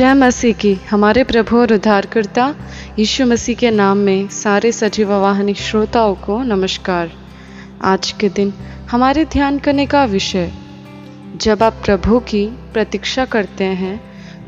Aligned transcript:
जय 0.00 0.12
मसीह 0.14 0.52
की। 0.54 0.72
हमारे 0.90 1.22
प्रभु 1.24 1.56
और 1.56 1.72
उद्धारकर्ता 1.72 2.44
यीशु 2.98 3.24
मसीह 3.26 3.56
के 3.56 3.70
नाम 3.70 3.98
में 3.98 4.28
सारे 4.28 4.70
सजीव 4.72 5.12
वाहनी 5.12 5.54
श्रोताओं 5.54 6.14
को 6.16 6.40
नमस्कार। 6.42 7.10
आज 7.82 8.10
के 8.12 8.28
दिन 8.28 8.52
हमारे 8.90 9.24
ध्यान 9.24 9.58
करने 9.58 9.86
का 9.86 10.04
विषय, 10.04 10.50
जब 11.36 11.62
आप 11.62 11.82
प्रभु 11.84 12.18
की 12.20 12.44
प्रतीक्षा 12.72 13.24
करते 13.24 13.64
हैं 13.64 14.00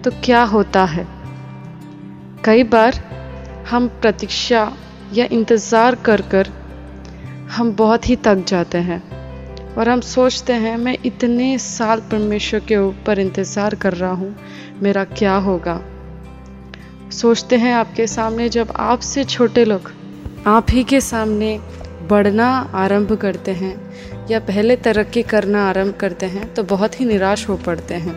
तो 0.02 0.10
क्या 0.24 0.42
होता 0.44 0.84
है? 0.84 1.06
कई 2.44 2.62
बार 2.64 3.02
हम 3.70 3.88
प्रतीक्षा 4.00 4.70
या 5.14 5.26
इंतज़ार 5.32 5.94
कर 5.94 6.20
कर 6.30 6.48
हम 7.50 7.76
बहुत 7.76 8.08
ही 8.08 8.16
थक 8.16 8.44
जाते 8.48 8.78
हैं। 8.80 9.02
और 9.78 9.88
हम 9.88 10.00
सोचते 10.00 10.52
हैं, 10.54 10.76
मैं 10.76 10.96
इतने 11.04 11.56
साल 11.58 12.00
परमेश्वर 12.10 12.60
के 12.60 12.76
ऊपर 12.78 13.18
इंतज़ार 13.18 13.74
कर 13.74 13.92
रहा 13.94 14.12
हूँ, 14.12 14.34
मेरा 14.82 15.04
क्या 15.04 15.36
होगा? 15.38 15.80
सोचते 17.12 17.56
हैं 17.56 17.72
आपके 17.74 18.06
सामने 18.06 18.48
जब 18.48 18.72
आपसे 18.78 19.24
छोटे 19.26 19.64
लोग 19.64 19.90
आप 20.46 20.66
ही 20.70 20.82
के 20.84 21.00
सामने 21.00 21.58
बढ़ना 22.08 22.46
आरंभ 22.74 23.12
करते 23.16 23.50
हैं 23.52 23.74
या 24.30 24.38
पहले 24.40 24.76
तरक्की 24.78 25.22
करना 25.22 25.68
आरंभ 25.68 25.94
करते 25.94 26.26
हैं 26.26 26.52
तो 26.54 26.62
बहुत 26.64 27.00
ही 27.00 27.04
निराश 27.04 27.48
हो 27.48 27.56
पड़ते 27.56 27.94
हैं। 27.96 28.14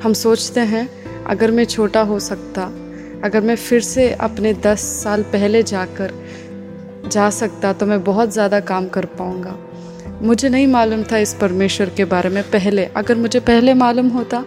हम 0.00 0.12
सोचते 0.12 0.60
हैं, 0.62 0.88
अगर 1.24 1.50
मैं 1.50 1.64
छोटा 1.64 2.00
हो 2.02 2.18
सकता, 2.20 2.62
अगर 3.24 3.40
मैं 3.40 3.56
फिर 3.56 3.80
से 3.80 4.10
अपने 4.12 4.52
दस 4.62 4.80
साल 5.02 5.22
पहले 5.32 5.62
जाकर 5.64 6.12
जा 7.06 7.28
सकता 7.32 7.72
तो 7.72 7.86
मैं 7.86 8.02
बहुत 8.04 8.32
ज़्यादा 8.32 8.60
काम 8.62 8.88
कर 8.88 9.04
पाऊँगा। 9.18 9.56
मुझे 10.22 10.48
नहीं 10.48 10.66
मालूम 10.66 11.02
था 11.02 11.18
इस 11.18 11.34
परमेश्वर 11.34 11.90
के 11.96 12.04
बारे 12.06 12.28
में 12.28 12.42
पहले। 12.50 12.84
अगर 12.96 13.16
मुझे 13.16 13.40
पहले 13.42 13.74
मालूम 13.76 14.08
होता 14.10 14.44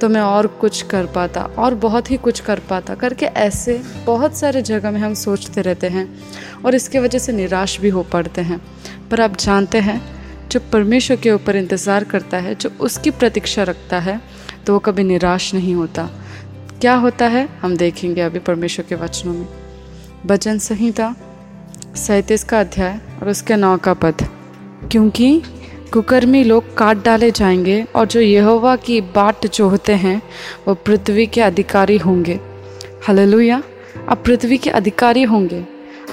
तो 0.00 0.08
मैं 0.08 0.20
और 0.20 0.46
कुछ 0.60 0.82
कर 0.82 1.06
पाता, 1.06 1.42
और 1.42 1.74
बहुत 1.76 2.10
ही 2.10 2.16
कुछ 2.16 2.40
कर 2.40 2.60
पाता। 2.60 2.94
करके 2.94 3.26
ऐसे 3.26 3.80
बहुत 4.06 4.36
सारे 4.36 4.62
जगह 4.62 4.90
में 4.90 5.00
हम 5.00 5.14
सोचते 5.14 5.62
रहते 5.62 5.88
हैं, 5.88 6.08
और 6.64 6.74
इसके 6.74 6.98
वजह 6.98 7.18
से 7.18 7.32
निराश 7.32 7.78
भी 7.80 7.88
हो 7.88 8.02
पड़ते 8.12 8.40
हैं। 8.42 8.60
पर 9.10 9.20
आप 9.20 9.36
जानते 9.36 9.78
हैं, 9.80 10.00
जो 10.50 10.60
परमेश्वर 10.72 11.16
के 11.16 11.30
ऊपर 11.32 11.56
इंतज़ार 11.56 12.04
करता 12.04 12.38
है, 12.38 12.54
जो 12.54 12.70
उसकी 12.80 13.10
प्रतीक्षा 13.12 13.62
रखता 13.64 13.98
है 14.00 14.20
तो 14.66 14.72
वो 14.72 14.78
कभी 14.80 15.04
निराश 15.04 15.52
नहीं 15.54 15.74
होता। 15.74 16.08
क्या 16.80 16.94
होता 16.96 17.26
है, 17.26 17.48
हम 17.62 17.76
देखेंगे 17.76 18.20
अभी 18.20 18.38
परमेश्वर 18.40 18.86
के 18.88 18.94
वचनों 18.96 19.34
में। 19.34 19.46
भजन 20.26 20.58
संहिता 20.60 21.14
सैंतीस 21.96 22.44
का 22.44 22.60
अध्याय 22.60 23.00
और 23.22 23.28
उसके 23.28 23.56
नौ 23.56 23.76
का 23.78 23.94
पद। 23.94 24.28
क्योंकि 24.92 25.42
कुकर्मी 25.92 26.42
लोग 26.44 26.74
काट 26.76 27.04
डाले 27.04 27.30
जाएँगे 27.30 27.82
और 27.96 28.06
जो 28.06 28.20
यहोवा 28.20 28.74
की 28.76 29.00
बाट 29.14 29.46
जोहते 29.46 29.92
हैं, 29.94 30.20
वो 30.68 30.74
पृथ्वी 30.76 31.26
के 31.26 31.40
अधिकारी 31.40 31.96
होंगे। 31.96 32.38
हललुया। 33.08 33.62
अब 34.08 34.22
पृथ्वी 34.26 34.58
के 34.58 34.70
अधिकारी 34.70 35.22
होंगे। 35.22 35.64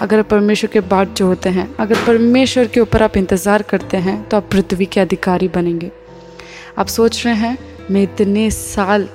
अगर 0.01 0.21
परमेश्वर 0.21 0.69
के 0.69 0.79
बाट 0.81 1.09
जो 1.09 1.25
होते 1.27 1.49
हैं, 1.49 1.75
अगर 1.75 1.95
परमेश्वर 2.07 2.67
के 2.67 2.79
ऊपर 2.79 3.03
आप 3.03 3.17
इंतज़ार 3.17 3.61
करते 3.61 3.97
हैं 3.97 4.21
तो 4.29 4.37
आप 4.37 4.47
पृथ्वी 4.51 4.85
के 4.85 4.99
अधिकारी 4.99 5.47
बनेंगे। 5.47 5.91
आप 6.77 6.87
सोच 6.87 7.25
रहे 7.25 7.35
हैं, 7.35 7.57
मैं 7.91 8.03
इतने 8.03 8.49
साल 8.51 9.07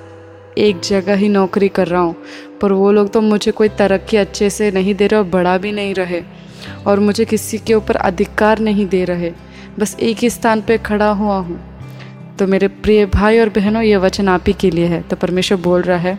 एक 0.58 0.80
जगह 0.80 1.14
ही 1.14 1.28
नौकरी 1.28 1.68
कर 1.68 1.86
रहा 1.86 2.00
हूँ, 2.00 2.14
पर 2.60 2.72
वो 2.72 2.92
लोग 2.92 3.10
तो 3.10 3.20
मुझे 3.20 3.50
कोई 3.50 3.68
तरक्की 3.68 4.16
अच्छे 4.16 4.50
से 4.50 4.70
नहीं 4.70 4.94
दे 4.94 5.06
रहे 5.06 5.20
और 5.20 5.26
बड़ा 5.26 5.56
भी 5.58 5.72
नहीं 5.72 5.94
रहे, 5.94 6.22
और 6.86 7.00
मुझे 7.00 7.24
किसी 7.24 7.58
के 7.58 7.74
ऊपर 7.74 7.96
अधिकार 7.96 8.58
नहीं 8.58 8.86
दे 8.86 9.04
रहे। 9.04 9.32
बस 9.78 9.96
एक 10.00 10.18
ही 10.18 10.30
स्थान 10.30 10.60
पे 10.60 10.78
खड़ा 10.80 11.10
हुआ 11.12 11.36
हूँ। 11.38 11.60
तो 12.38 12.46
मेरे 12.46 12.68
प्रिय 12.68 13.04
भाई 13.08 13.38
और 13.38 13.48
बहनों, 13.48 13.82
ये 13.82 13.96
वचन 13.98 14.28
आप 14.28 14.44
ही 14.46 14.52
के 14.52 14.70
लिए 14.70 14.86
है। 14.86 15.00
तो 15.02 15.16
परमेश्वर 15.16 15.58
बोल 15.60 15.82
रहा 15.82 15.98
है, 15.98 16.18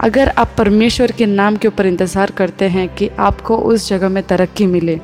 अगर 0.00 0.28
आप 0.28 0.54
परमेश्वर 0.58 1.12
के 1.12 1.26
नाम 1.26 1.56
के 1.56 1.68
ऊपर 1.68 1.86
इंतज़ार 1.86 2.30
करते 2.30 2.68
हैं 2.68 2.88
कि 2.94 3.08
आपको 3.20 3.56
उस 3.56 3.88
जगह 3.88 4.08
में 4.08 4.22
तरक्की 4.22 4.66
मिले 4.66 5.00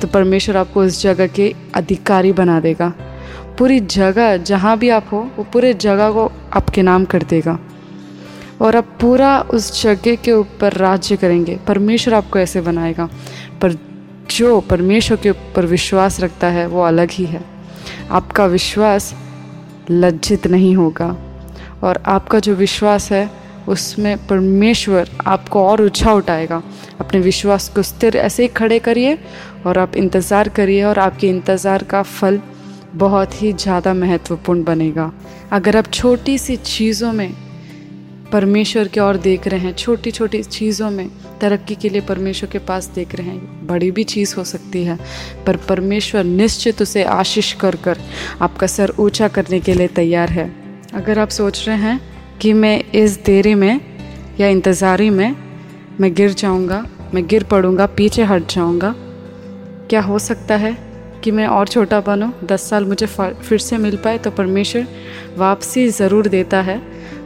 तो 0.00 0.08
परमेश्वर 0.08 0.56
आपको 0.56 0.82
उस 0.82 1.00
जगह 1.02 1.26
के 1.28 1.54
अधिकारी 1.74 2.32
बना 2.32 2.58
देगा। 2.60 2.88
पूरी 3.58 3.80
जगह 3.80 4.36
जहाँ 4.36 4.76
भी 4.78 4.88
आप 4.88 5.08
हो, 5.12 5.18
वो 5.36 5.44
पूरे 5.44 5.72
जगह 5.74 6.10
को 6.10 6.30
आपके 6.52 6.82
नाम 6.82 7.04
कर 7.04 7.22
देगा। 7.22 7.58
और 8.60 8.76
आप 8.76 8.96
पूरा 9.00 9.38
उस 9.50 9.82
जगह 9.82 10.14
के 10.14 10.32
ऊपर 10.32 10.72
राज्य 10.74 11.16
करेंगे। 11.16 11.58
परमेश्वर 11.66 12.14
आपको 12.14 12.38
ऐसे 12.38 12.60
बनाएगा। 12.60 13.08
पर 13.62 13.76
जो 14.30 14.60
परमेश्वर 14.60 15.16
के 15.16 15.30
ऊपर 15.30 15.66
विश्वास 15.66 16.20
रखता 16.20 16.46
है, 16.48 16.66
वो 16.66 16.82
अलग 16.82 17.10
ही 17.10 17.24
है। 17.24 17.42
आपका 18.10 18.46
विश्वास 18.46 19.14
लज्जित 19.90 20.46
नहीं 20.46 20.74
होगा 20.76 21.16
और 21.82 22.02
आपका 22.06 22.38
जो 22.38 22.54
विश्वास 22.54 23.10
है, 23.12 23.28
उसमें 23.68 24.26
परमेश्वर 24.26 25.10
आपको 25.26 25.64
और 25.66 25.82
ऊँचा 25.82 26.12
उठाएगा। 26.12 26.62
अपने 27.00 27.20
विश्वास 27.20 27.68
को 27.68 27.82
स्थिर 27.82 28.16
ऐसे 28.16 28.42
ही 28.42 28.48
खड़े 28.50 28.78
करिए 28.78 29.18
और 29.66 29.78
आप 29.78 29.96
इंतज़ार 29.96 30.48
करिए 30.48 30.82
और 30.84 30.98
आपके 30.98 31.28
इंतज़ार 31.28 31.82
का 31.82 32.02
फल 32.02 32.40
बहुत 32.94 33.42
ही 33.42 33.52
ज़्यादा 33.52 33.94
महत्वपूर्ण 33.94 34.64
बनेगा। 34.64 35.10
अगर 35.52 35.76
आप 35.76 35.90
छोटी 35.92 36.38
सी 36.38 36.56
चीज़ों 36.56 37.12
में 37.12 37.32
परमेश्वर 38.32 38.88
की 38.88 39.00
ओर 39.00 39.16
देख 39.18 39.46
रहे 39.48 39.60
हैं। 39.60 39.72
छोटी 39.74 40.10
छोटी 40.10 40.42
चीज़ों 40.42 40.90
में 40.90 41.08
तरक्की 41.40 41.74
के 41.74 41.88
लिए 41.88 42.00
परमेश्वर 42.00 42.50
के 42.50 42.58
पास 42.60 42.86
देख 42.94 43.14
रहे 43.14 43.26
हैं। 43.26 43.66
बड़ी 43.66 43.90
भी 43.90 44.04
चीज़ 44.04 44.34
हो 44.36 44.44
सकती 44.44 44.84
है, 44.84 44.98
पर 45.46 45.56
परमेश्वर 45.68 46.24
निश्चित 46.24 46.82
उसे 46.82 47.02
आशीष 47.04 47.52
कर 47.52 47.76
कर 47.76 47.98
आपका 48.42 48.66
सर 48.66 48.92
ऊँचा 49.00 49.28
करने 49.28 49.60
के 49.60 49.74
लिए 49.74 49.88
तैयार 49.96 50.30
है। 50.30 50.50
अगर 50.94 51.18
आप 51.18 51.28
सोच 51.30 51.64
रहे 51.68 51.76
हैं 51.78 52.00
कि 52.40 52.52
मैं 52.52 52.82
इस 52.94 53.18
देरी 53.24 53.54
में 53.54 53.80
या 54.40 54.48
इंतज़ारी 54.48 55.10
में 55.10 55.34
मैं 56.00 56.14
गिर 56.14 56.32
जाऊँगा, 56.32 56.84
मैं 57.14 57.26
गिर 57.26 57.44
पड़ूँगा, 57.44 57.86
पीछे 57.88 58.22
हट 58.24 58.48
जाऊँगा, 58.48 58.94
क्या 59.90 60.00
हो 60.02 60.18
सकता 60.20 60.56
है 60.56 60.76
कि 61.24 61.30
मैं 61.30 61.46
और 61.48 61.68
छोटा 61.68 62.00
बनूँ? 62.00 62.32
दस 62.44 62.68
साल 62.70 62.84
मुझे 62.84 63.06
फिर 63.06 63.58
से 63.58 63.76
मिल 63.78 63.96
पाए 63.96 64.18
तो 64.18 64.30
परमेश्वर 64.30 64.86
वापसी 65.38 65.88
ज़रूर 65.90 66.28
देता 66.28 66.60
है। 66.62 66.80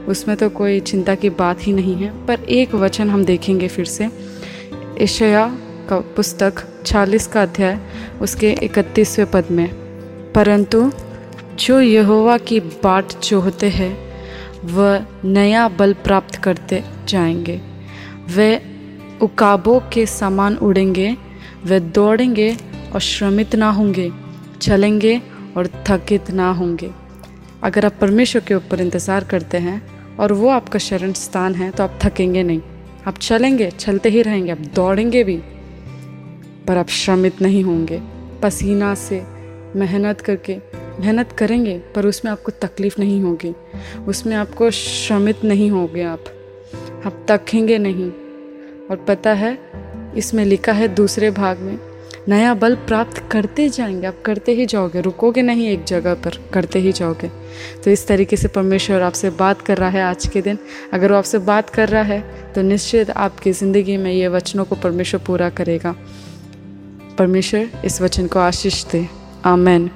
उसमें 0.08 0.36
तो 0.36 0.48
कोई 0.48 0.80
चिंता 0.80 1.14
की 1.14 1.30
बात 1.30 1.66
ही 1.66 1.72
नहीं 1.72 1.94
है, 1.96 2.26
पर 2.26 2.40
एक 2.40 2.74
वचन 2.74 3.10
हम 3.10 3.24
देखेंगे 3.24 3.68
फिर 3.68 3.84
से। 3.84 4.08
ईशया 5.00 5.46
का 5.88 5.98
पुस्तक 6.16 6.62
चालीस 6.86 7.26
का 7.26 7.42
अध्याय, 7.42 7.78
उसके 8.20 8.50
इकतीसवें 8.52 9.30
पद 9.30 9.44
में, 9.50 9.68
परंतु 10.32 10.90
जो 11.58 11.80
यहोवा 11.80 12.38
की 12.38 12.60
बाट 12.60 13.12
जोहते 13.24 13.68
हैं, 13.68 13.96
वह 14.64 15.06
नया 15.24 15.68
बल 15.68 15.92
प्राप्त 15.94 16.36
करते 16.36 16.82
जाएँगे। 17.08 17.60
वे 18.36 18.62
उकाबों 19.22 19.80
के 19.92 20.06
समान 20.06 20.56
उड़ेंगे, 20.56 21.16
वे 21.64 21.80
दौड़ेंगे 21.80 22.56
और 22.94 23.00
श्रमित 23.00 23.54
ना 23.54 23.70
होंगे, 23.70 24.10
चलेंगे 24.62 25.20
और 25.56 25.66
थकित 25.88 26.30
ना 26.30 26.50
होंगे। 26.50 26.90
अगर 27.62 27.84
आप 27.86 27.92
परमेश्वर 28.00 28.42
के 28.42 28.54
ऊपर 28.54 28.80
इंतज़ार 28.80 29.24
करते 29.24 29.58
हैं 29.58 29.93
और 30.20 30.32
वो 30.32 30.48
आपका 30.48 30.78
शरण 30.78 31.12
स्थान 31.12 31.54
है 31.54 31.70
तो 31.70 31.84
आप 31.84 31.98
थकेंगे 32.04 32.42
नहीं। 32.42 32.60
आप 33.06 33.18
चलेंगे, 33.18 33.70
चलते 33.70 34.08
ही 34.08 34.22
रहेंगे, 34.22 34.50
आप 34.50 34.58
दौड़ेंगे 34.58 35.24
भी, 35.24 35.36
पर 36.68 36.76
आप 36.76 36.88
श्रमित 36.88 37.42
नहीं 37.42 37.62
होंगे। 37.62 38.02
पसीना 38.42 38.94
से 38.94 39.24
मेहनत 39.76 40.20
करके, 40.20 40.56
मेहनत 41.00 41.32
करेंगे, 41.32 41.78
पर 41.78 42.06
उसमें 42.06 42.32
आपको 42.32 42.52
तकलीफ़ 42.52 42.94
नहीं 42.98 43.20
होगी। 43.20 43.54
उसमें 44.08 44.36
आपको 44.36 44.70
श्रमित 44.70 45.44
नहीं 45.44 45.70
होगे 45.70 46.02
आप। 46.02 46.24
आप 47.06 47.26
थकेंगे 47.30 47.78
नहीं। 47.78 48.10
और 48.90 49.04
पता 49.08 49.32
है, 49.32 49.58
इसमें 50.16 50.44
लिखा 50.44 50.72
है 50.72 50.88
दूसरे 50.88 51.30
भाग 51.30 51.58
में 51.58 51.78
नया 52.28 52.52
बल 52.54 52.74
प्राप्त 52.74 53.18
करते 53.30 53.68
जाएँगे। 53.68 54.06
आप 54.06 54.22
करते 54.24 54.52
ही 54.52 54.66
जाओगे। 54.66 55.00
रुकोगे 55.00 55.42
नहीं 55.42 55.68
एक 55.68 55.84
जगह 55.84 56.14
पर, 56.14 56.38
करते 56.52 56.78
ही 56.78 56.92
जाओगे। 56.92 57.28
तो 57.84 57.90
इस 57.90 58.06
तरीके 58.08 58.36
से 58.36 58.48
परमेश्वर 58.48 59.02
आपसे 59.02 59.30
बात 59.30 59.60
कर 59.60 59.78
रहा 59.78 59.88
है 59.88 60.02
आज 60.02 60.26
के 60.26 60.42
दिन। 60.42 60.58
अगर 60.92 61.12
वो 61.12 61.18
आपसे 61.18 61.38
बात 61.40 61.70
कर 61.70 61.88
रहा 61.88 62.02
है 62.02 62.52
तो 62.54 62.62
निश्चित 62.62 63.10
आपकी 63.10 63.52
ज़िंदगी 63.52 63.96
में 63.96 64.10
ये 64.12 64.28
वचनों 64.28 64.64
को 64.64 64.76
परमेश्वर 64.76 65.20
पूरा 65.26 65.50
करेगा। 65.50 65.94
परमेश्वर 67.18 67.68
इस 67.84 68.00
वचन 68.02 68.26
को 68.26 68.38
आशीष 68.38 68.84
दे। 68.84 69.06
आमेन। 69.44 69.90